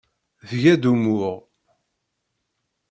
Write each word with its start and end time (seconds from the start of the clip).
Tga-d 0.49 0.83
umuɣ. 0.91 1.35